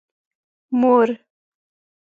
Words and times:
مور 0.79 1.07